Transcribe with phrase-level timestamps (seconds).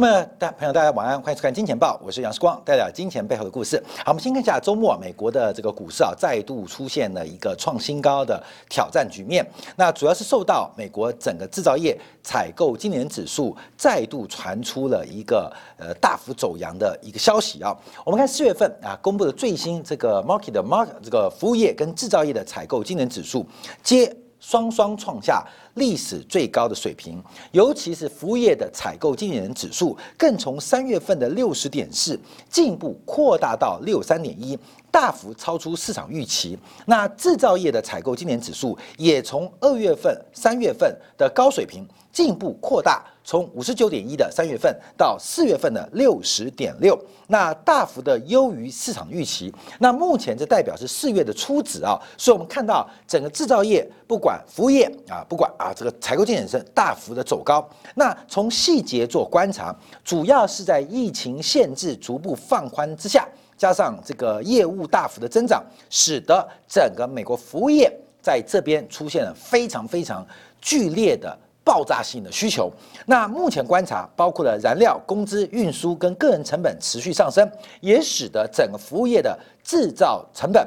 [0.00, 3.82] 那么大朋友，大家晚安，欢迎收看《金钱报》，我是杨世光，带来金钱背后的故事。
[4.04, 8.40] 好，我们先看一下周末美国的这个股市啊，再度出现了一个创新高的
[8.70, 9.44] 挑战局面。
[9.74, 17.76] 那主要是受到美国整个制造业采购今年指数再度传出了一个呃大幅走阳的一个消息啊。
[18.04, 23.44] 我们看四月份啊公布的最新这个 market 的 market 这个服务业跟制造业的采购今年指数
[23.82, 25.46] 皆双双创下。
[25.74, 32.18] 历史最高的水平，尤其是服务业的采购经理人指数，更从三月份的六十点四
[32.50, 34.58] 进一步扩大到六三点一，
[34.90, 36.58] 大幅超出市场预期。
[36.86, 49.54] 那制造业的采购经理人指数也从二月份、三月份的高水平进一步扩大，从五十九点一的三月份到四月份的六十点六，那大幅的优于市场预期。
[49.78, 55.72] 那目前这代表是四月的初值啊，所以我们看到整个制造业，不管服务业啊，不管啊。
[55.76, 57.64] 这个采购经理是大幅的走高，
[57.94, 63.28] 那从细节做观察，主要是在疫情限制逐步放宽之下，
[63.58, 67.92] 加上这个业务大幅的增长，使得整个美国服务业
[68.22, 70.24] 在这边出现了非常非常
[70.60, 72.72] 剧烈的爆炸性的需求。
[73.04, 80.66] 那目前观察，包括了燃料、工资、运输跟个人成本持续上升，也使得整个服务业的制造成本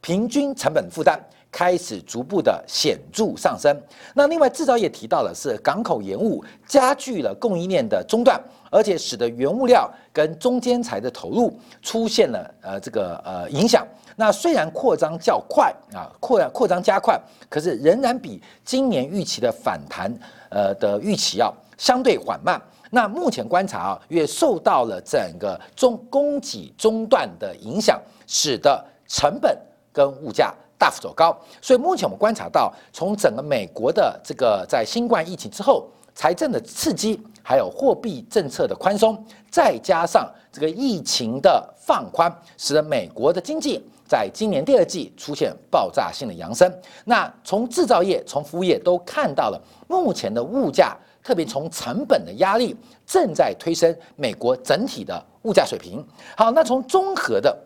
[0.00, 1.20] 平均成本负担。
[1.50, 3.74] 开始逐步的显著上升。
[4.14, 13.86] 那另外，制造业提到的是港口延误加剧了供应链的中断，而且使得原物料跟中间材的投入出现了呃这个呃影响。
[14.16, 20.12] 那虽然扩张较快啊，扩扩张加快，可是仍然比今年预期的反弹
[20.50, 22.60] 呃的预期啊相对缓慢。
[22.90, 29.56] 那目前观察啊，也受到了整个中供给中断的影响，使得成本
[29.92, 30.52] 跟物价。
[30.78, 46.72] 大幅走高，所以目前我们观察到，从整个美国的这个在新冠疫情之后，财政的刺激，还有货币政策的宽松，再加上这个疫情的放宽，使得美国的经济在今年第二季出现爆炸性的扬升。
[47.04, 56.06] 那从制造业、从服务业都看到了，目前的物价，特别从成本的压力，正在推升美国整体的物价水平。
[56.36, 57.64] 好，那从综合的。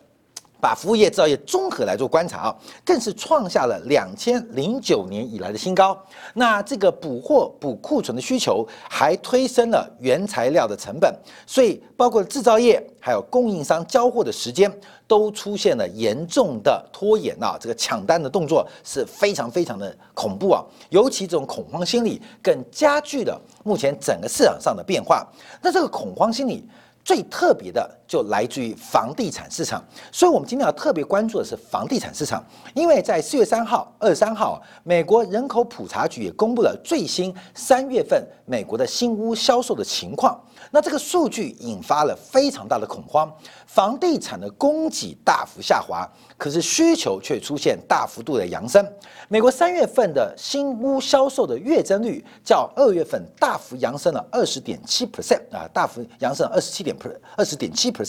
[0.63, 6.01] 把服务业、制造业综合来做观察啊，更是创下了两千零九年以来的新高。
[6.33, 11.13] 那这个补货、补库存的需求，还推升了原材料的成本，
[11.45, 14.71] 所以包括制造业还有供应商交货的时间，
[15.05, 17.57] 都出现了严重的拖延啊。
[17.59, 25.27] 这个抢单的动作是非常非常的恐怖啊，尤其这种恐慌心理，更加剧了目前整个市场上的变化。
[25.61, 26.65] 那这个恐慌心理。
[27.05, 40.39] 最特别的就来自于房地产市场，所以我们今天要特别关注的是房地产市场，因为在四月三号、二十三号，美国人口普查局也公布了最新三月份美国的新屋销售的情况。
[40.69, 43.31] 那这个数据引发了非常大的恐慌，
[43.65, 46.07] 房地产的供给大幅下滑，
[46.37, 48.87] 可是需求却出现大幅度的扬升。
[49.27, 58.02] 美国三月份的新屋销售的月增率较二月份大幅扬升了二十点七 percent 啊，大幅扬升二十七点 per 二十点七 percent。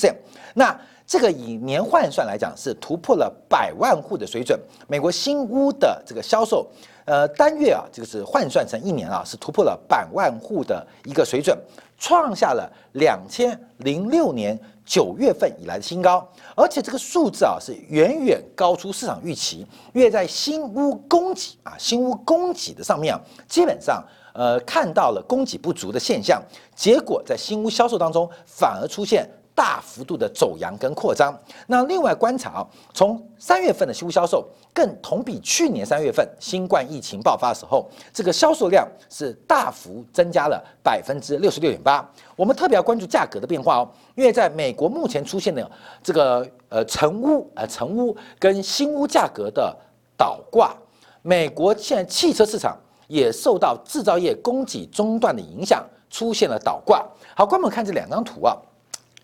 [0.55, 4.59] 那这个以年换算来讲，是突破了百万户的水准。
[4.88, 6.66] 美国新屋的这个销售，
[7.05, 11.56] 呃，单月啊，这个是换算成一年啊，是突破了百万户的一个水准。
[11.97, 16.26] 创下了两千零六年九月份以来的新高，
[16.56, 26.43] 而且这个数字啊是远远高出市场预期，因为在新屋供给啊新屋供给的上面啊，基本上呃看到了供给不足的现象，
[26.75, 29.28] 结果在新屋销售当中反而出现。
[29.55, 31.39] 大幅度的走阳跟扩张。
[31.67, 42.05] 那另外观察啊，从三月份的新屋销售，更同比去年三月份新冠疫情爆发的时候，这个销售量是大幅增加了百分之六十六点八。
[42.35, 45.71] 我们特别要关注价格的变化哦，因为在美国目前出现的
[46.03, 49.77] 这个呃成屋呃成屋跟新屋价格的
[50.17, 50.75] 倒挂，
[51.23, 52.77] 美国现在汽车市场
[53.07, 57.07] 也受到制造业供给中断的影响，出现了倒挂。
[57.37, 58.57] 好，关门看这两张图啊。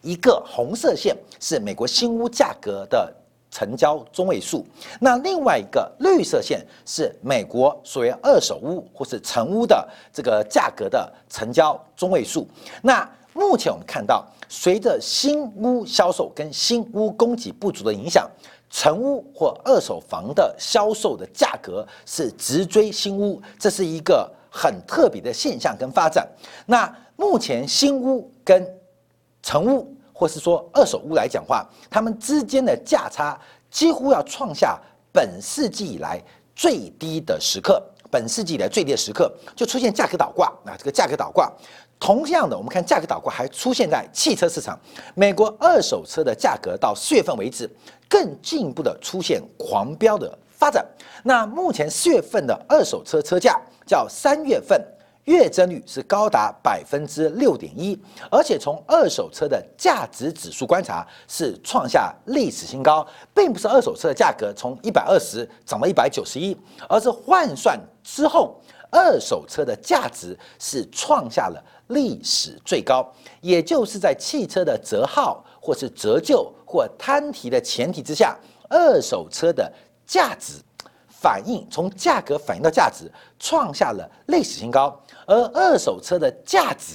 [0.03, 3.13] 一个红色线是美国新屋价格的
[3.51, 4.65] 成交中位数，
[5.01, 12.47] 那另外一个绿色线是美国所谓二手屋或是成屋的这个价格的成交中位数。
[12.81, 18.29] 那目前我们看到，随着新屋销售跟新屋供给不足的影响，
[18.69, 26.29] 成屋或二手房的销售的价格是直追新屋，这是一个很特别的现象跟发展。
[26.67, 28.65] 那目前新屋跟
[29.43, 33.39] 成屋或是说二手屋来讲话，它们之间的价差
[33.71, 34.79] 几乎要创下
[35.13, 36.23] 本世纪以来
[36.55, 37.83] 最低的时刻。
[38.11, 41.49] 本世纪以来最低的时刻就出现价格倒挂那，这个价格倒挂
[42.01, 44.79] 同样的，我们看价格倒挂还出现在汽车市场，
[45.15, 47.71] 美国二手车的价格到四月份为止，
[48.09, 50.85] 更进一步的出现狂飙的发展。
[51.23, 54.85] 那目前四月份的二手车车价叫三月份。
[55.25, 57.97] 月增率是高达百分之六点一，
[58.31, 66.57] 而且从二手车的价值指数观察，是创下历史新高，并不是二手车的价格从一百二十涨到一百九十一，
[66.89, 73.07] 而是换算之后，二手车的价值是创下了历史最高，
[73.41, 78.37] 也就是在汽车的折号或是折旧或摊提的前提之下，
[78.69, 79.73] 二手车的
[80.07, 80.55] 价值。
[81.23, 83.05] 反映从价格反映到价值，
[83.39, 84.99] 创下了历史新高。
[85.31, 86.95] 而二手车的价值，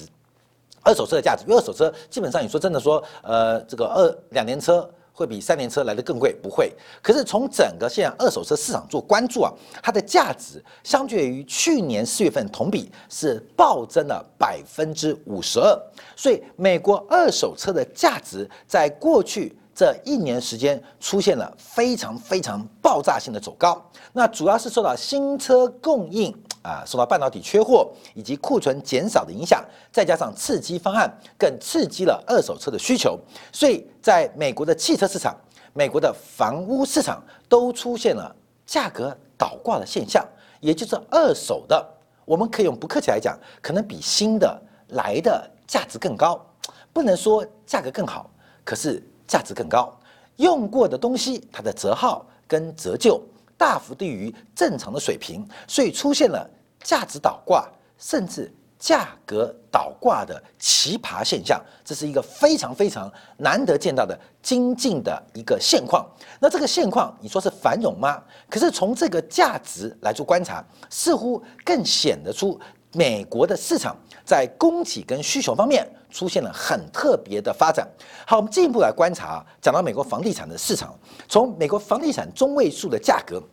[0.83, 6.73] 二手车的价值，因为二手车基本上你说真的说，呃，这个二两年车会比三年车来的更贵，不会。
[7.01, 15.73] 可是从整个现在二手车市场做关注啊，它的价值相对于去年四月份同比是暴增了百分之五十二。
[16.17, 19.57] 所以美国二手车的价值在过去。
[19.77, 26.33] 这一年时间出现了非常非常爆炸性的走高，那主要是受到新车供应
[26.65, 31.07] 啊，受到半导体缺货以及库存减少的影响，再加上刺激方案，
[31.37, 33.19] 更刺激了二手车的需求，
[33.51, 35.35] 所以在美国的汽车市场、
[35.73, 38.35] 美国的房屋市场都出现了
[38.65, 40.25] 价格倒挂的现象，
[40.59, 41.87] 也就是二手的，
[42.25, 44.59] 我们可以用不客气来讲，可能比新的
[44.89, 46.43] 来的价值更高，
[46.91, 48.27] 不能说价格更好，
[48.63, 49.03] 可是。
[49.27, 49.91] 价值更高，
[50.35, 53.19] 用过的东西它的折号跟折旧
[53.57, 56.49] 大幅低于正常的水平，所以出现了
[56.83, 57.67] 价值倒挂，
[57.97, 61.59] 甚至价格倒挂的奇葩现象。
[61.83, 66.05] 这是一个非常非常难得见到的精进的一个现况。
[66.39, 68.21] 那这个现况，你说是繁荣吗？
[68.49, 72.59] 可是从这个价值来做观察，似乎更显得出
[72.95, 73.95] 美国的市场
[74.25, 75.87] 在供给跟需求方面。
[76.11, 77.85] 出现了很特别的发展。
[78.25, 80.97] 好，我们进一步来观察，讲到美国房地产的市场，
[81.27, 83.43] 从美国房地产中位数的价格，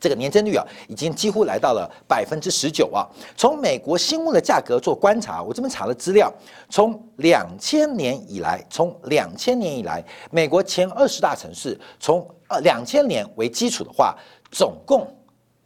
[0.00, 3.06] 这个年增率啊，已经几乎来到了百分之十九啊。
[3.36, 6.28] 从美国新屋的价格做观察，我这边查了资料，
[6.68, 14.18] 从两千年以来，从两千年以来，美国前二十大城市，从呃两千年为基础的话，
[14.50, 15.06] 总共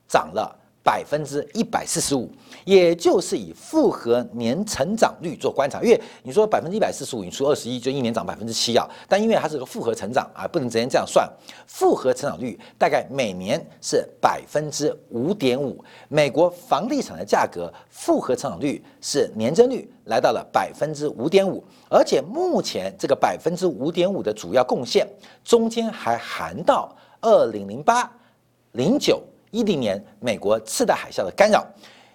[0.07, 0.55] 涨了。
[0.87, 2.31] 百分之一百四十五，
[2.65, 8.89] 也就是以复合年成长率做观察，因为你说百分之一百四十五，你除二十一，就一年涨百分之七啊。
[9.09, 11.29] 但因为它是个复合成长啊，不能直接这样算。
[11.67, 15.85] 复合成长率大概每年是百分之五点五。
[16.09, 25.05] 美国房地产的价格复合成长率是年增率来到了百分之五点五，而且目前这个百分之五点五的主要贡献
[25.43, 28.09] 中间还含到二零零八、
[28.71, 29.21] 零九。
[29.57, 31.67] 一零年美国次贷海啸的干扰，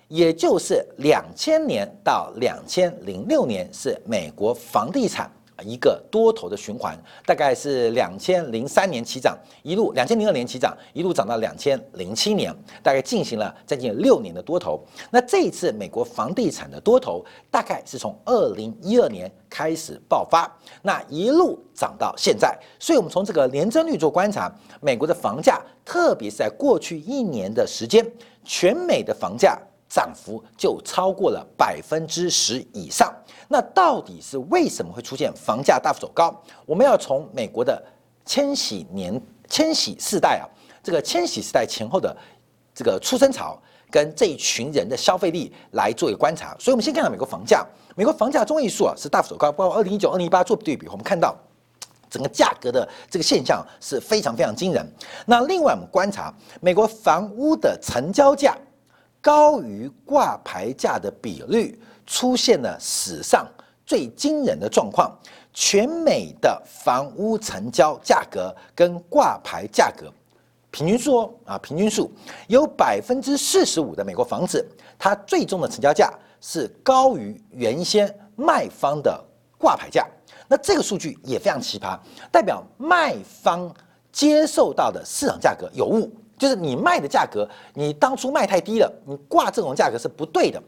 [0.08, 5.28] 也就是两千年到两千零六年是美国房地产
[5.64, 14.84] 一个多头的循环，大概是两千零三年起涨，一路两千零二年起涨，一路涨到两千零七年，大概进行了将近六年的多头。
[15.10, 20.52] 那这一次美国房地产的多头，大概是从二零一二年开始爆发，
[20.82, 22.58] 那一路涨到现在。
[22.80, 25.62] 所以，我们从这个年增率做观察，美国的房价。
[25.84, 28.06] 特别是在过去一年的时间，
[28.46, 29.60] 全美的房价
[29.94, 33.14] 涨幅就超过了百分之十以上。
[33.50, 36.34] 那到底是为什么会出现房价大幅走高？
[36.66, 37.84] 我们要从美国的
[38.26, 40.48] 千禧年、千禧世代啊，
[40.82, 42.16] 这个千禧世代前后的
[42.74, 46.56] 这个出生潮跟这一群人的消费力来做一个观察。
[46.58, 51.36] 所以，我们先看到美国房价，美国房价中位数啊是大幅走高，包括二零一九、二零一八做对比，我们看到。
[52.10, 54.86] 整个价格的这个现象是非常非常惊人。
[55.26, 56.30] 那另外我们观察，
[56.60, 58.54] 美国房屋的成交价
[59.22, 63.48] 高于挂牌价的比率出现了史上
[63.86, 65.16] 最惊人的状况。
[65.54, 70.10] 全美的房屋成交价格跟挂牌价格
[70.72, 72.10] 平均数哦啊，平均数
[72.48, 74.66] 有百分之四十五的美国房子，
[74.98, 76.10] 它最终的成交价
[76.40, 79.22] 是高于原先卖方的
[79.58, 80.08] 挂牌价。
[80.48, 82.00] 那这个数据也非常奇葩，
[82.32, 83.70] 代表卖方
[84.10, 86.10] 接受到的市场价格有误，
[86.42, 90.60] 就是你卖的价格，你当初卖太低了，你挂这种价格是不对的。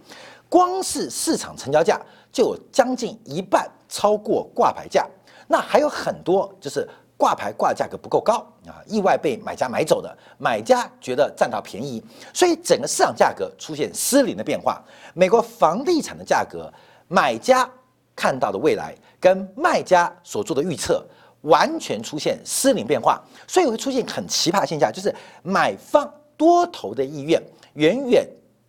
[0.47, 1.99] 光是市场成交价
[2.31, 5.07] 就有将近一半超过挂牌价，
[5.47, 6.87] 那还有很多就是
[7.17, 14.79] 挂牌挂价格不够高啊，意外被买家买走的，买家觉得占到便宜，所以整个市场价格出现失灵的变化。
[15.15, 16.71] 美国房地产的价格，
[17.07, 17.67] 买家。
[18.15, 21.03] 看到的未来跟卖家所做的预测
[21.43, 27.41] 完全出现失灵变化，所以会出现很奇葩现象，就是买方多头的意愿
[27.75, 28.27] 远远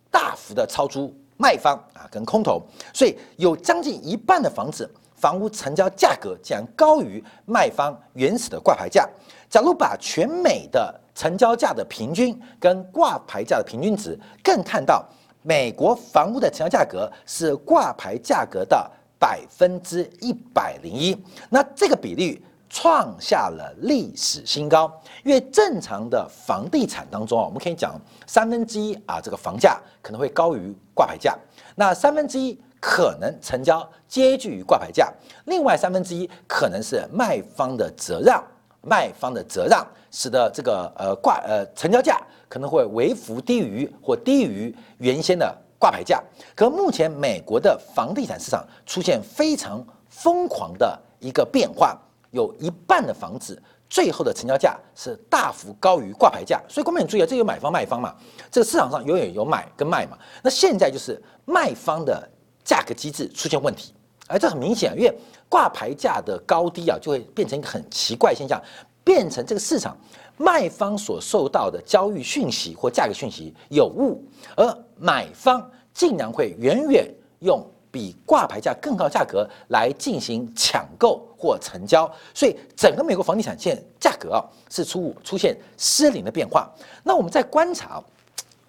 [0.09, 2.61] 大幅的超出卖方啊跟空头，
[2.93, 9.09] 所以有将近一半的房子房屋成交价格竟然高于卖方原始的挂牌价。
[9.49, 15.07] 假如把全美的成交价的平均跟挂牌价的平均值，更看到
[15.43, 21.15] 美国房屋的成交价格是挂牌价格的百分之一百零一，
[21.49, 24.91] 那这个比例创下了历史新高。
[25.23, 31.37] 因为正常的房地产当中啊，我们可以讲三分之一啊，这个房价可能会高于挂牌价，
[31.75, 35.11] 那三分之一可能成交接近于挂牌价，
[35.45, 38.43] 另外三分之一可能是卖方的折让。
[38.87, 46.23] 卖方的折让，使得这个呃挂呃成交价可能会微幅低于或低于原先的挂牌价。
[46.55, 51.99] 可目前美国的房地产市场出现非常疯狂的一个变化，
[52.35, 56.61] 有一半的房子最后的成交价是大幅高于挂牌价。
[56.67, 58.13] 所以观众你注意啊，这有买方卖方嘛，
[58.51, 60.17] 这个市场上永远有买跟卖嘛。
[60.43, 62.29] 那现在就是卖方的
[62.63, 63.93] 价格机制出现问题。
[64.27, 68.61] 而这很明显，因为挂牌价的高低啊，就会变成一个很奇怪现象，
[69.03, 69.95] 变成这个市场
[70.35, 74.21] 卖方所受到的交易讯息或价格讯息有误，
[74.57, 77.07] 而买方竟然会远远
[77.39, 77.63] 用
[77.95, 86.69] 比挂牌价更高价格来进行抢购或成交，所以整个美国房地产现价格啊是出出现失灵的变化。
[87.05, 88.03] 那我们在观察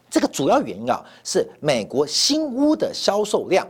[0.08, 3.66] 这个主要原因啊，是美国新屋的销售量。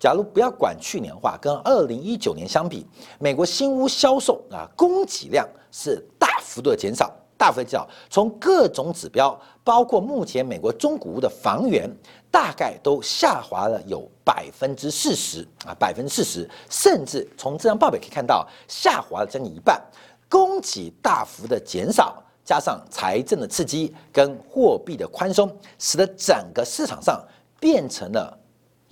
[0.00, 2.84] 假如不要管去年话，跟二零一九年相比，
[3.20, 7.88] 美国新屋销售啊供给量是大幅度的减少，大幅度减少。
[8.08, 11.90] 从各种指标，包括目前美国中古屋的房源，
[12.30, 19.82] 大概都下滑了有百分之四十啊，百分之四十，甚至从这张报表可以看到，下滑了将近一半。
[20.28, 27.20] 供给大幅的减少，加上财政的刺激跟货币的宽松，使得整个市场上
[27.58, 28.38] 变成了。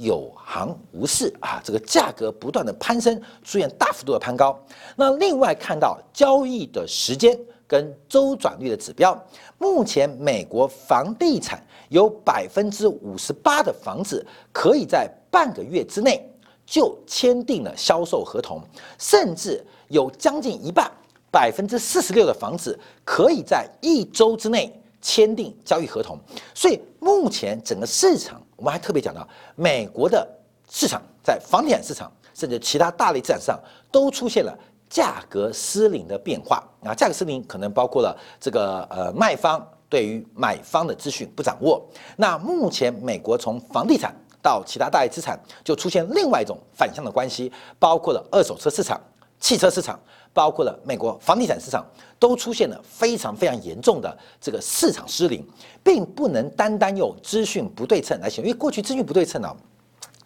[0.03, 3.15] 有行无市啊，这个价格不断的攀升，
[3.45, 4.59] 出现大幅度的攀高。
[4.97, 7.39] 那另外看到交易的时间
[7.71, 9.17] 跟周转率的指标，
[9.57, 16.29] 目前美国房地产有百分之五十八的房子可以在半个月之内
[16.67, 18.61] 就签订了销售合同，
[18.99, 20.91] 甚至有将近一半
[21.31, 26.19] 百分之四十六的房子可以在一周之内签订交易合同。
[26.53, 28.43] 所以目前整个市场。
[28.57, 30.29] 我们还特别讲到，美国的
[30.69, 33.59] 市场在房地产市场，甚至其他大类资产上，
[33.91, 34.55] 都出现了
[34.91, 36.93] 价格失灵的变化啊。
[36.93, 41.83] 价格失灵可能包括了这个呃卖方对于买方的资讯不掌握。
[42.17, 49.01] 那目前美国从房地产到其他大类资产，就出现另外一种反向的关系，包括了二手车市场、
[49.39, 49.99] 汽车市场。
[50.33, 51.85] 包括了美国房地产市场
[52.17, 55.45] 都出现了非常非常严重的这个市场失灵，
[55.83, 59.57] 并不能单单用资讯不对称来形容，因为过去资讯不对称呢，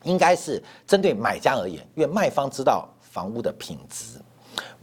[0.03, 4.21] 应该是针对买家而言，因为卖方知道房屋的品质，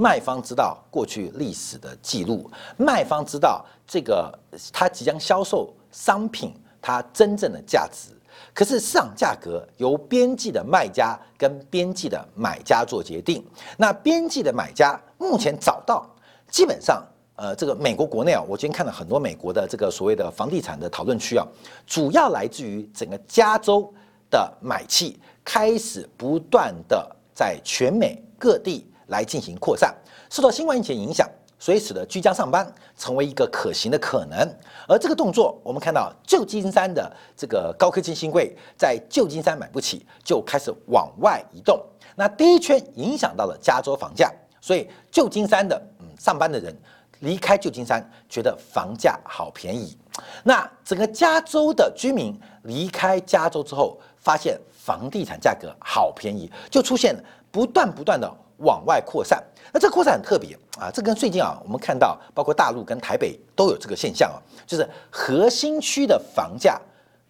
[0.01, 4.33] 卖方知道过去历史的记录，卖方知道这个
[4.73, 8.09] 他即将销售商品它真正的价值。
[8.51, 13.45] 可是市场价格由边际的卖家跟边际的买家做决定。
[13.77, 16.03] 那边际的买家目前找到，
[16.49, 17.05] 基本上，
[17.35, 21.45] 呃，这个美国国内啊，我今天看了很多美国的这个所谓的房地产的讨论区啊，
[21.85, 23.93] 主要来自于整个加州
[24.31, 29.95] 的买气开始不断的在全美各地来进行扩散，
[30.31, 31.29] 受到新冠疫情影响。
[31.59, 32.65] 所以使得居家上班
[32.97, 34.39] 成为一个可行的可能，
[34.87, 41.79] 而这个动作，我们看到旧金山的这个高科技新贵在旧金山买不起，就开始往外移动。
[42.15, 46.75] 那第一圈影响到了加州房价，所以旧金山的嗯上班的人
[47.19, 49.95] 离开旧金山，觉得房价好便宜。
[50.43, 57.15] 那整个加州的居民离开加州之后，发现房地产价格好便宜，就出现
[57.51, 58.27] 不断不断的
[58.61, 59.43] 往外扩散。
[59.73, 66.79] 那这扩散很特别啊，这跟最近啊，我们看到包括大陆跟台北都有这个现象啊，就是核心区的房价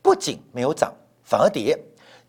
[0.01, 0.91] 不仅没有涨，
[1.23, 1.77] 反而跌。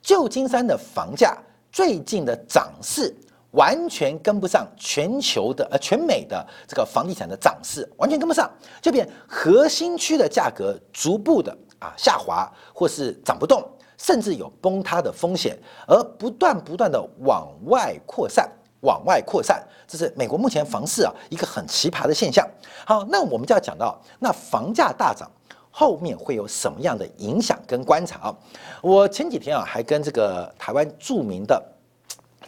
[0.03, 1.39] 旧金山的房价
[1.71, 3.15] 最近的涨势
[3.53, 8.51] 完全跟不上全球的呃全美的这个房地产的涨势，完全跟不上，
[8.83, 13.63] 这边核心区的价格逐步的啊下滑，或是涨不动，
[13.97, 15.57] 甚至有崩塌的风险，
[15.87, 18.51] 而不断不断的往外扩散。
[18.83, 22.49] 往外扩散，这是美国目前房市啊一个很奇葩的现象。
[22.87, 25.29] 好，那我们就要讲到，那房价大涨
[25.71, 28.37] 后面会有什么样的影响跟观察啊？
[28.83, 31.63] 我前几天啊还跟这个台湾著名的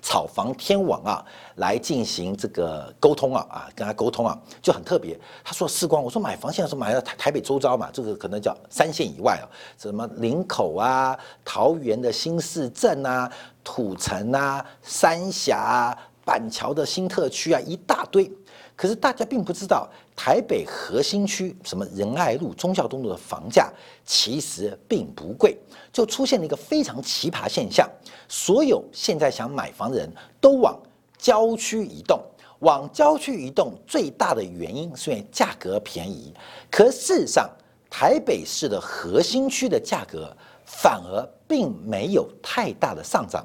[0.03, 1.25] 炒房天王啊
[1.55, 5.19] 来进行这个沟通啊啊，跟他沟通啊就很特别。
[5.43, 9.47] 他说：“世光，我说买房现在是买到台台北周遭嘛，这个可能叫三线以外啊，
[9.79, 13.31] 什么林口啊、桃园的新市镇啊、
[13.63, 18.31] 土城啊、三峡啊、板桥的新特区啊，一大堆。
[18.77, 23.73] 可是大家并不知道，台北核心区什么仁爱路、忠孝东路的房价
[24.05, 25.57] 其实并不贵，
[25.93, 27.89] 就出现了一个非常奇葩现象：
[28.29, 30.77] 所有现在想买房的人都往
[31.17, 32.21] 郊区移动。
[32.61, 36.33] 往郊区移动最大的原因是因为价格便宜，
[36.71, 37.51] 可事实上，
[37.91, 43.45] 台北市的核心区的价格反而并没有太大的上涨，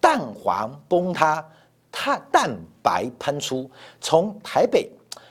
[0.00, 1.46] 蛋黄崩塌，
[1.96, 2.50] 它蛋
[2.82, 3.70] 白喷出，
[4.00, 4.90] 从台北，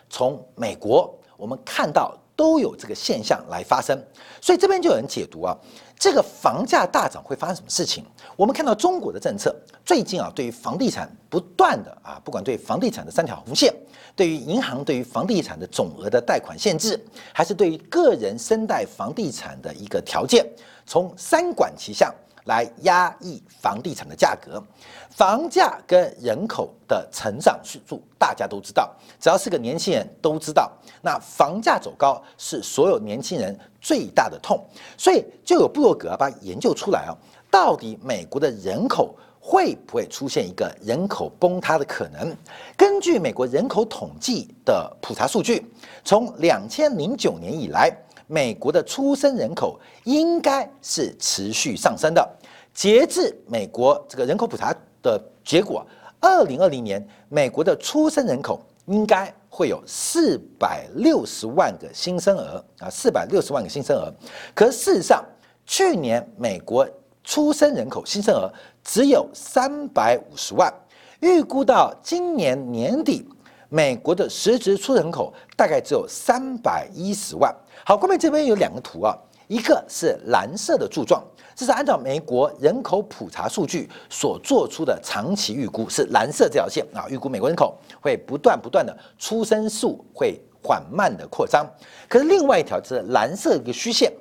[0.09, 4.01] 从美国，我们看到都有这个现象来发生，
[4.39, 5.53] 所以这边就有人解读啊。
[5.99, 8.05] 这个房价大涨会发生什么事情？
[8.37, 9.53] 我们看到中国的政策
[9.83, 13.73] 最近啊，对于房地产不断的啊，不管对房地产的三条红线，
[14.15, 16.97] 对于银行对于房地产的总额的贷款限制，
[17.33, 20.47] 还是对于个人申贷房地产的一个条件，
[20.85, 22.13] 从三管齐下。
[22.45, 24.61] 来压抑房地产的价格，
[25.09, 30.71] 房价跟人口的成长速度，大家都知道，只要是个年轻人都知道，
[31.01, 34.63] 那房价走高是所有年轻人最大的痛，
[34.97, 37.15] 所以就有布洛格把研究出来啊，
[37.49, 42.35] 到底美国的人口会不会出现一个人口崩塌的可能？
[42.75, 45.65] 根据美国人口统计的普查数据，
[46.03, 47.95] 从两千零九年以来。
[48.27, 52.27] 美国的出生人口应该是持续上升的。
[52.73, 55.85] 截至美国这个人口普查的结果，
[56.19, 64.11] 二零二零年美国的出生人口应该会有四百六十万个新生儿啊，四百六十万个新生儿。
[64.55, 65.23] 可事实上，
[65.65, 66.87] 去年美国
[67.23, 68.51] 出生人口新生儿
[68.83, 70.73] 只有三百五十万，
[71.19, 73.27] 预估到今年年底。
[73.69, 77.51] 美国的实质出人口大概只有三百一十万。
[77.85, 79.17] 好，后面这边有两个图啊，
[79.47, 91.69] 一个是蓝色的柱状，这是按照美国人口普查数据所做出的长期预估，是蓝色这条线啊，预估美国人口会不断不断的出生数会缓慢的扩张。
[92.07, 94.11] 可是另外一条是蓝色一个虚线，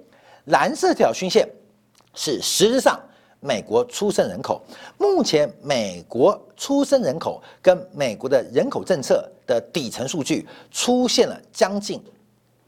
[0.47, 1.49] 蓝色这条虚线
[2.15, 2.99] 是实质上。
[3.45, 4.63] 美国出生人口，
[4.99, 12.01] 目前美国出生人口跟美国的人口政策的底层数据出现了将近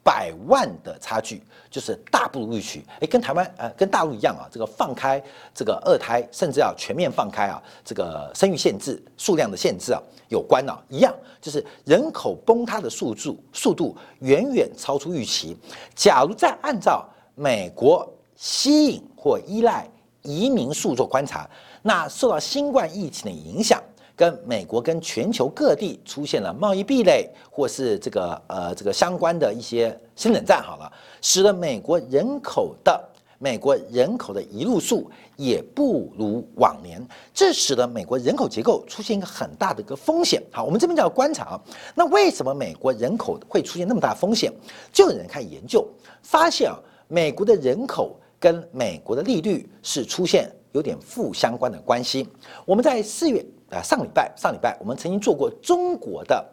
[0.04, 2.84] 百万的差距，就是大不如预期。
[3.00, 5.20] 哎，跟台湾呃，跟大陆一样啊，这个放开
[5.54, 15.56] 这个二胎，甚至要全面放开啊，这个生育限制数量的限制啊，有关啊，一样，就是人口崩塌的速度速度远远超出预期。
[15.94, 19.88] 假如再按照美国吸引或依赖。
[20.26, 21.46] 移民数做观察，
[21.82, 23.78] 那受到新冠疫情的影响，
[24.16, 40.42] 跟美国跟全球各地出现了贸易壁垒，或是这个呃这个相关的一些新冷战，好了，使得美国人口的美国人口的移入数也不如往年，这使得美国人口结构出现一个很大的一个风险。
[40.52, 41.60] 好，我们这边就要观察啊，
[41.94, 44.52] 那为什么美国人口会出现那么大风险？
[44.92, 45.86] 就有人开始研究，
[46.22, 48.16] 发现啊，美国的人口。
[48.40, 52.28] 跟美国的利率是出现有点负相关的关系。
[52.66, 53.42] 我们在四月
[53.74, 56.44] 啊上礼拜上礼拜，我们曾经做过中国的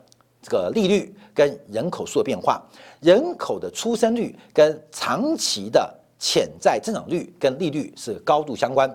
[0.42, 2.62] 这个利率跟人口数的变化，
[3.00, 8.94] 人口的出生率跟长期的潜在增长率跟利率是高度相关，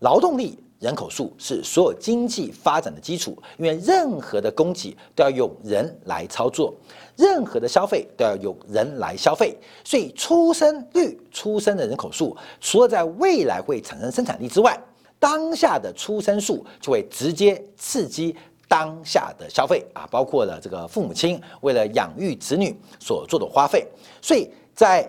[0.00, 0.58] 劳动力。
[0.82, 6.74] 人口数是所有经济发展的基础，因为任何的供给都要用人来操作，
[7.14, 14.76] 任何的消费都要用人来消费，所以出生率、出生的人口数，除了在未来会产生生产力之外，
[15.22, 18.34] 当下的出生数就会直接刺激
[18.66, 23.86] 当下的消费啊，包括了这个父母亲为了养育子女所做的花费，
[24.20, 25.08] 所以在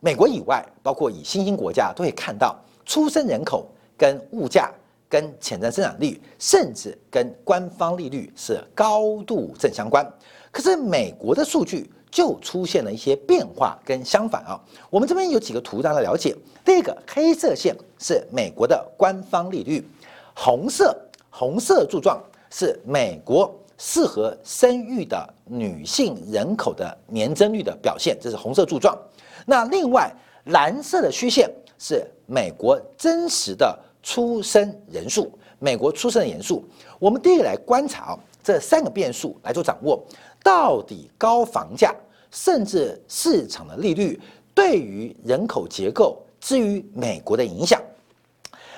[0.00, 3.66] 美国以外，包括以新兴国家都会看到出生人口
[3.96, 4.70] 跟物价。
[5.08, 10.04] 跟潜在增长率，甚至跟官方利率是高度正相关。
[10.50, 14.58] 可是美国的数据就出现了一些变化，跟相反啊。
[14.88, 16.34] 我们这边有几个图让大家了解。
[16.64, 19.86] 第一个黑色线是美国的官方利率，
[20.34, 20.96] 红色
[21.28, 22.18] 红色柱状
[22.50, 28.96] 是美国适合生育的女性人口的年增率的表现，这是红色柱状。
[29.44, 30.10] 那另外
[30.44, 33.78] 蓝色的虚线是美国真实的。
[34.02, 36.64] 出生人数，美国出生人数，
[37.00, 40.00] 我们第一个来观察啊，这三个变数来做掌握，
[40.44, 41.92] 到底高房价
[42.30, 44.20] 甚至市场的利率
[44.54, 47.80] 对于人口结构至于美国的影响。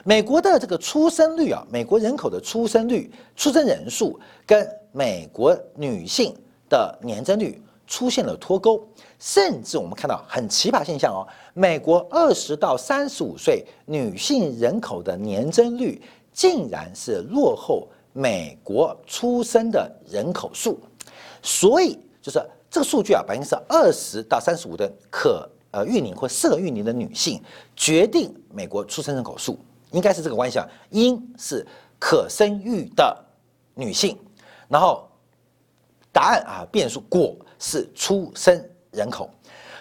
[0.04, 6.34] 美国的这个出生率啊，美国人口的出生率、出生人数跟美国女性
[6.68, 8.87] 的年增率出现了脱钩，
[9.18, 16.00] 甚至我们看到很奇葩现象哦，美国二十到三十五岁女性人口的年增率
[16.32, 20.78] 竟然是落后美国出生的人口数，
[21.42, 27.42] 所以就是这个数据啊，百分之二十到三十五的可呃育龄或适合育龄的女性
[27.74, 29.59] 决定美国出生人口数。
[29.92, 31.66] 应该是这个关系啊，因是
[31.98, 33.24] 可生育的
[33.74, 34.18] 女性，
[34.68, 35.09] 然后
[36.12, 39.31] 答案啊变数果是出生人口，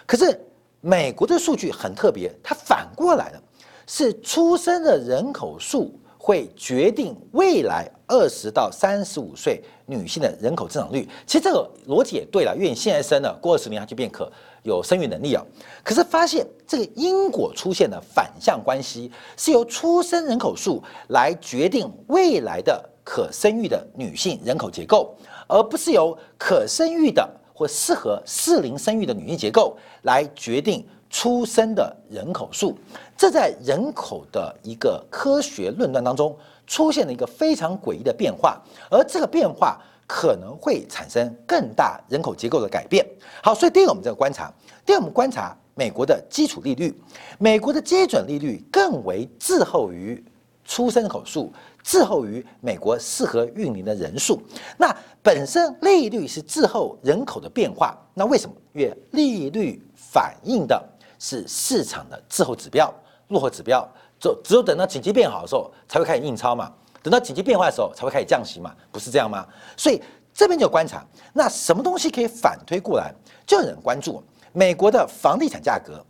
[0.06, 0.40] 可是
[0.80, 3.42] 美国的数据很特别，它反过来了，
[3.86, 11.08] 是出生的人口数会决定未来二十到三十五岁女性的人口增长率。
[11.24, 14.28] 其实这个逻辑也对了，因为你现在生了，过二十年它就变可。
[14.64, 15.42] 有生育能力啊，
[15.82, 25.14] 可是发现这个因果出现了反向关系，是由出生人口数来决定未来的可生育的女性人口结构，
[25.46, 32.76] 而不是由可生育的或适合适龄生育的女性结构来决定出生的人口数。
[33.16, 39.80] 这在人口的一个科学论断当中出现了一个非常诡异的变化，而这个变化。
[40.10, 43.06] 可能会产生更大人口结构的改变。
[43.42, 44.50] 好，所以第一个我们这个观察，
[44.86, 46.98] 第二我们观察美国的基础利率，
[47.38, 50.24] 美国的基准利率更为滞后于
[50.64, 54.40] 出生人口数，滞后于美国适合运营的人数。
[54.78, 58.56] 那本身利率是滞后人口的变化，那为什么？
[58.72, 60.82] 因为利率反映的
[61.18, 62.92] 是市场的滞后指标、
[63.28, 63.86] 落后指标，
[64.18, 66.72] 就只有等到经济变好的时候才会开始印钞嘛。
[67.00, 69.46] 等到紧急变化的时候才会开始降息嘛，不是这样吗？
[69.76, 70.02] 所以
[70.34, 71.02] 这边就观察，
[71.32, 73.14] 那什么东西可以反推过来？
[73.46, 76.04] 就有人关注美国的房地产价格，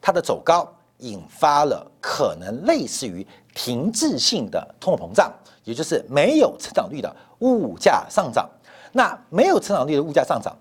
[0.00, 8.50] 它的走高引发了可能类似于停滞性的通货膨胀，也就是没有成长率的物价上涨。
[8.92, 10.54] 那没有成长率的物价上涨，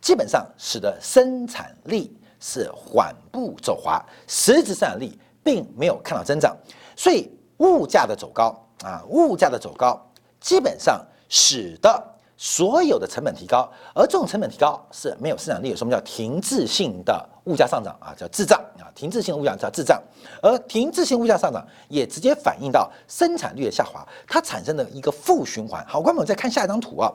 [0.00, 2.14] 基本上使得生产力
[2.46, 6.54] 是缓步走滑，实质生产力并没有看到增长，
[6.94, 8.54] 所以物价的走高。
[8.84, 9.98] 啊，物价的走高，
[10.40, 11.88] 基本上使得
[12.36, 18.12] 所有的成本提高，而这种成本提高是没有生产力，什么叫停滞性的物价上涨啊？
[18.14, 20.02] 叫滞胀啊，停滞性物价叫滞胀，
[20.42, 25.82] 而停滞性物价上涨也直接反映到生产率的下滑，它产生的一个负循环。
[25.88, 27.10] 好，观众再看下一张图啊，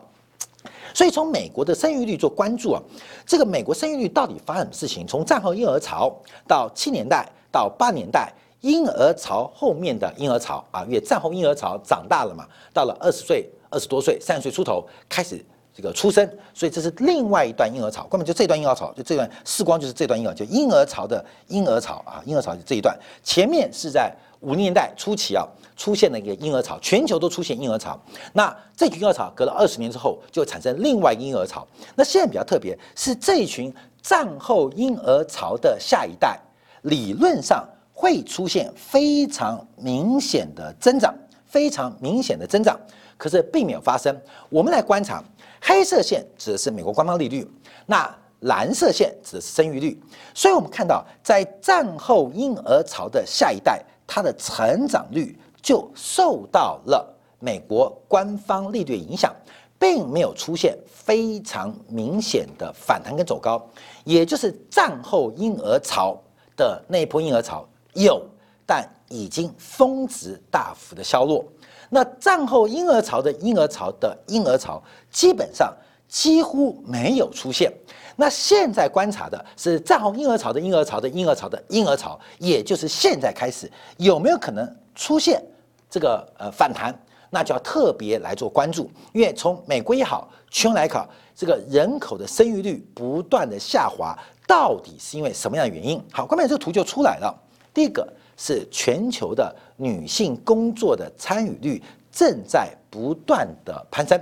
[0.93, 2.81] 所以从美国的生育率做关注啊，
[3.25, 5.05] 这个美国生育率到底发生什么事情？
[5.07, 6.13] 从战后婴儿潮
[6.47, 8.31] 到七年代到八年代。
[8.61, 15.41] 婴儿潮后面的婴儿潮啊，因为战后婴儿潮长大了嘛，到了二十岁、二十多岁、三十岁出头开始
[15.73, 18.03] 这个出生，所以这是另外一段婴儿潮。
[18.07, 22.93] 根本就这段婴儿潮，就这段视光就是这段婴儿，就婴儿潮的婴儿潮啊，婴儿潮就这一段。
[23.23, 27.99] 前面是在五零年代初期啊，出现了一个婴儿潮，全球都出现婴儿潮。
[28.33, 31.67] 那这群婴儿潮隔了二十年之后，就产生另外婴儿潮。
[31.95, 36.39] 那现在比较特别是这一群战后婴儿潮的下一代，
[36.83, 37.67] 理论上。
[38.01, 41.13] 会出现非常明显的增长，
[41.45, 42.79] 非常明显的增长，
[43.17, 44.17] 可是并没有发生。
[44.47, 45.21] 我们来观察，
[45.59, 47.45] 黑色线指的是美国官方利率，
[47.87, 50.01] 那蓝色线指的是生育率。
[50.33, 59.31] 所以，我们看到在战后婴儿潮的下一代，它的成长率就受到了美国官方利率影响，
[59.77, 63.63] 并没有出现非常明显的反弹跟走高，
[64.03, 66.17] 也就是战后婴儿潮
[66.57, 67.63] 的那一波婴儿潮。
[67.93, 68.19] 有，
[68.65, 71.45] 但已经峰值大幅的消落。
[71.91, 75.71] 那战后婴儿潮的婴儿潮的婴儿潮，基本上
[76.07, 77.71] 几乎没有出现。
[78.19, 85.41] 那现在观察的是战后婴儿潮的婴儿潮的婴儿潮的婴儿潮，也就是现在开始有没有可能出现
[85.89, 86.93] 这个呃反弹？
[87.29, 96.03] 那就要特别来做关注，因为从美国也好，全来考，这个人口的生育率不断的下滑，到底是因为什么样的原因？
[96.11, 97.33] 好，后面这个图就出来了。
[97.73, 98.05] 第一个
[98.35, 104.19] 是全球的女性工作的参与率正在不断的攀升，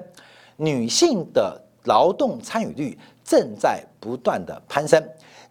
[0.58, 5.04] 女性的劳动参与率正在不断的攀升。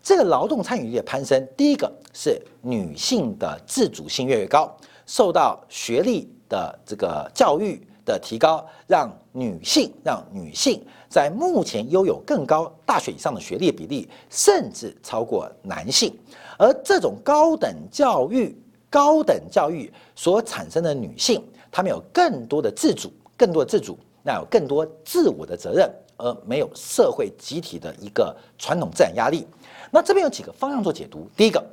[0.02, 16.16] 这个劳动参与率的攀升，第一个是女性的自主性越来越高，受到学历的这个教育的提高，让女性让女性在目前拥有更高大学以上的学历比例，甚至超过男性。
[16.56, 18.56] 而这种高等教育、
[18.88, 29.46] 高等教育所产生的女性，她们有更多的自主、更多的自主，那有更多自我的责任，而没有社会集体的一个传统自然压力。
[29.90, 31.64] 那这边有几个方向做解读：第一个，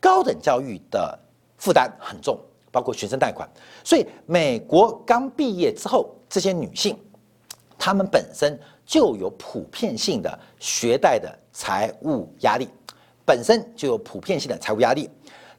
[0.00, 1.18] 高等教育的
[1.58, 2.38] 负担很重，
[2.70, 3.48] 包括学生贷款。
[3.82, 6.96] 所以美国刚毕业之后，这些女性，
[7.78, 12.68] 她们本身就有普遍性的学贷的财务压力，
[13.24, 15.10] 本身就有普遍性的财务压力。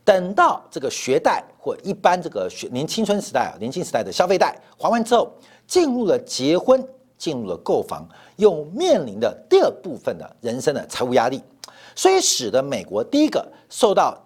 [0.06, 5.30] 等到这个学贷或一般这个学年青春时代啊，年轻时代的消费贷还完之后，
[5.68, 6.82] 进入了结婚，
[7.18, 11.42] 进入了购房，又面临的第二部分的人生的财务压力，
[11.96, 14.18] 所以使得美国第一个受到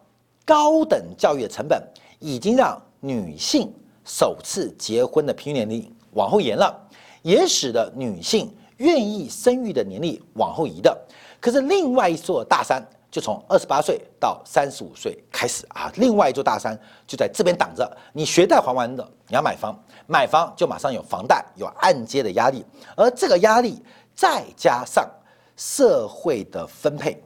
[0.46, 1.82] 高等教育的成本，
[2.20, 3.72] 已经让女性
[4.04, 6.76] 首次结婚的平均年龄往后延了，
[7.22, 10.98] 也使得女性愿意生育的年龄往后移的。
[11.40, 12.86] 可是另外一座大山。
[13.12, 17.86] 就从二十八岁到三十五岁开始啊，另外一座大山就在这边挡着。
[18.14, 19.78] 你学贷还完了，你要买房，
[20.12, 22.66] 买房就马上有房贷、有按揭的压力，
[22.98, 23.82] 而这个压力
[24.14, 25.10] 再加上
[25.56, 27.24] 社会的分配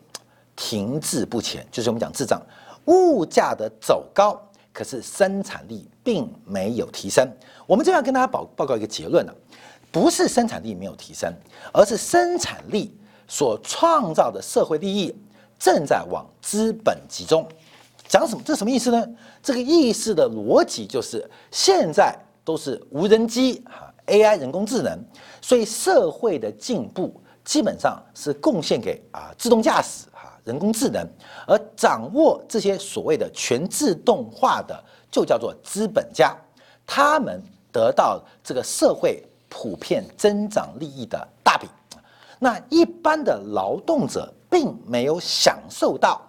[0.55, 2.39] 停滞不前，就是我们讲滞胀，
[2.85, 4.39] 物价的走高，
[4.71, 7.27] 可是生产力并没有提升。
[7.65, 9.33] 我们这样跟大家报报告一个结论呢，
[9.91, 11.33] 不是生产力没有提升，
[11.73, 12.95] 而是生产力
[13.27, 15.15] 所创造的社会利益。
[15.57, 17.47] 正在往资本集中，
[18.09, 18.41] 讲什么？
[18.45, 19.07] 这什么意思呢？
[19.41, 22.13] 这个意思的逻辑就是，现在
[22.45, 24.97] 都是无人机哈，AI 人工智能，
[25.41, 31.05] 所以社会的进步基本上是贡献给啊自动驾驶哈人工智能，
[31.45, 34.81] 而掌握这些所谓的全自动化的，
[35.11, 36.33] 就叫做资本家，
[36.87, 41.67] 他们得到这个社会普遍增长利益的大饼，
[42.39, 44.31] 那一般的劳动者。
[44.47, 46.21] 并没有享受到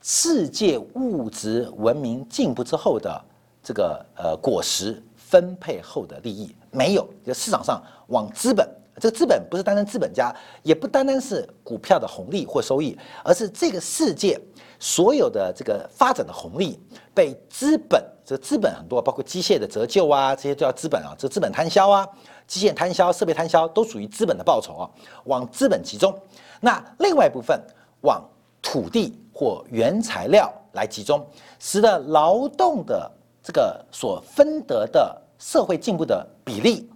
[0.00, 3.22] 世界物质文明进步之后的
[3.62, 5.02] 这个呃果实。
[5.28, 7.06] 分配后的利益，没有。
[7.24, 8.66] 就市场上往资本，
[8.98, 14.40] 这个资本不是单单资本家，也不单单是股票的红利或收益，而是这个世界
[14.78, 16.80] 所有的这个发展的红利
[17.14, 22.08] 被资本，这个资本很多，包括机械的折旧啊，这些都叫资本啊，这资本摊销啊，
[22.46, 24.90] 机械摊销、设备摊销都属于资本的报酬啊，
[25.24, 26.16] 往资本集中。
[26.60, 27.60] 那另外一部分
[28.00, 28.24] 往
[28.62, 31.24] 土地或原材料来集中，
[31.58, 33.10] 使得劳动的
[33.48, 36.86] 这个所分得的社会进步的比例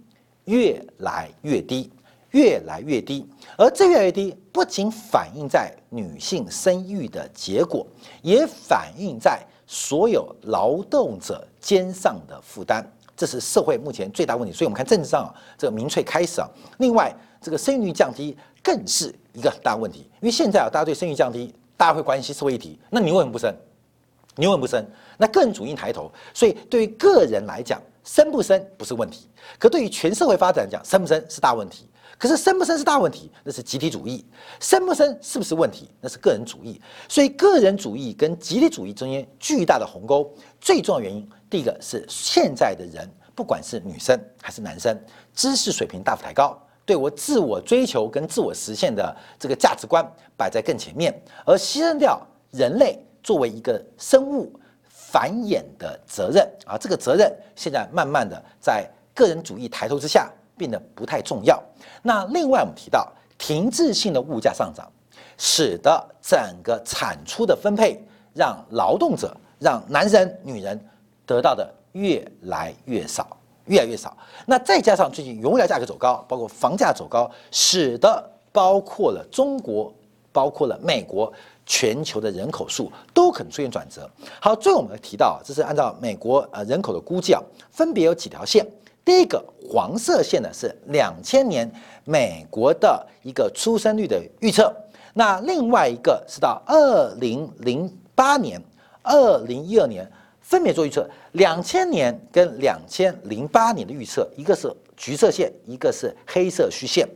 [0.45, 1.91] 越来越低，
[2.29, 3.27] 越来越低。
[3.57, 7.87] 而这越来越低，不仅反映在女性生育的结果，
[8.21, 12.85] 也反映在所有劳动者肩上的负担。
[13.17, 14.53] 这是社会目前最大问题。
[14.55, 16.47] 所以，我们看政治上啊，这个民粹开始啊。
[16.77, 17.11] 另外，
[17.41, 19.11] 这个生育率降低更是。
[19.33, 22.77] 一个很大问题，因为现在啊，大家对生育降低，大家会关心社会议题。
[22.91, 23.51] 那你为什么不生？
[24.35, 24.85] 你为什么不生？
[25.17, 29.27] 那个人主义抬头，所以对于个人来讲，生不生不是问题；
[29.59, 31.87] 可对于全社会发展来讲，生不生是大问题。
[32.17, 34.23] 可是生不生是大问题，那是集体主义；
[34.59, 36.79] 生不生是不是问题，那是个人主义。
[37.09, 44.97] 所以个人主义跟集体主义中间巨大的鸿沟，最重要原因，第一个是现在的人，不管是女生还是男生，
[45.33, 46.57] 知识水平大幅抬高。
[46.85, 50.05] 对我自我追求跟自我实现的这个价值观
[50.37, 51.13] 摆在更前面，
[51.45, 54.51] 而牺牲掉人类作为一个生物
[54.87, 61.61] 繁衍的责任啊，这个责任现在慢慢的在个人主义抬头之下变得不太重要。
[62.01, 64.91] 那另外我们提到停滞性的物价上涨，
[65.37, 67.99] 使得整个产出的分配
[68.33, 70.79] 让劳动者、让男人、女人
[71.25, 73.37] 得到的越来越少。
[73.67, 79.89] 越来越少，那再加上最近原料价格走高，包括房价走高，使得包括了中国、
[80.33, 81.31] 包括了美国，
[81.65, 84.09] 全球的人口数都可能出现转折。
[84.39, 88.65] 好，最后我们提到，这是按照美国呃人口的估计啊，分别有几条线。
[89.05, 91.69] 第一个黄色线呢是两千年
[92.05, 94.73] 美国的一个出生率的预测，
[95.13, 98.61] 那另外一个是到二零零八年、
[99.01, 100.09] 二零一二年。
[100.45, 107.07] 分别做预测，两千年跟两千零八年的预测，一个是橘色线，一个是黑色虚线。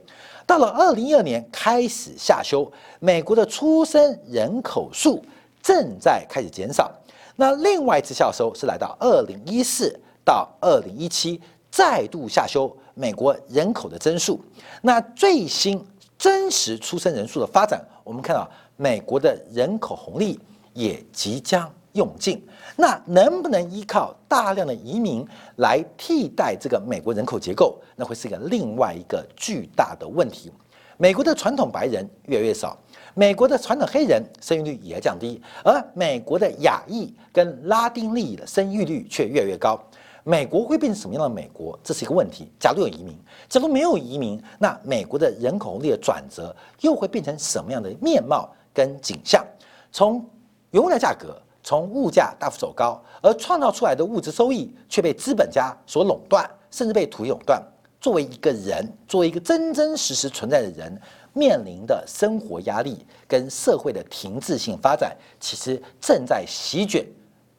[0.48, 5.22] 到了二零一二年开始下修，美国的出生人口数
[5.62, 6.90] 正在开始减少。
[7.36, 14.40] 那另外一次下收是来到二零一四到二零一七，再度下修美国人口的增速。
[14.82, 15.86] 那最新
[16.18, 20.40] 真实出生人数的发展，我们看到美国的人口红利
[20.74, 21.70] 也即将。
[21.98, 22.42] 用尽，
[22.76, 27.78] 那能不能依靠大量的移民来替代这个美国人口结构？
[27.96, 30.52] 那会是一个另外一个巨大的问题。
[30.98, 32.78] 美国的传统白人越来越少，
[33.16, 39.80] 美国的传统黑人生育率也在降低，而美国的亚裔跟拉丁裔的生育率却越来越高。
[40.24, 41.78] 美国会变成什么样的美国？
[41.84, 42.52] 这是一个问题。
[42.60, 43.18] 假如有移民，
[43.50, 49.46] 假如没有移民，那美国的人口红利的转折又会变成什么样的面貌跟景象？
[49.92, 50.24] 从
[50.72, 51.42] 原物料价格。
[51.68, 57.62] 从物价大幅走高，而创造出来的物质收益却被资本家所垄断，甚至被土地垄断。
[58.00, 60.98] 作为一个人，作为一个真真实实存在的人，
[61.34, 67.06] 面临的生活压力跟社会的停滞性发展，其实正在席卷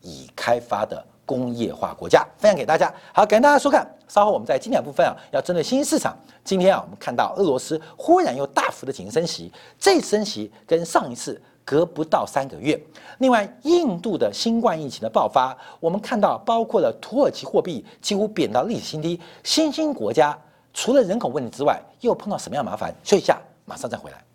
[0.01, 2.27] 已开发的工业化国家。
[2.39, 3.87] 分享给大家，好，感谢大家收看。
[4.09, 6.19] 稍后我们在经典部分啊，要针对新兴市场。
[6.43, 11.39] 今天啊，我们看到俄罗斯忽然又大幅的进行升息，这次升息跟上一次。
[11.69, 12.81] 隔不到三个月，
[13.19, 20.35] 另外，印度的新冠疫情的爆发，我们看到包括了土耳其货币几乎贬到历史新低，新兴国家
[20.73, 22.91] 除了人口问题之外，又碰到什么样麻烦？
[23.05, 24.28] 休息一下，马上再回来。